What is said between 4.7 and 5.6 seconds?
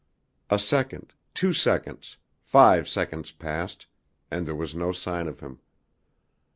no sign of him.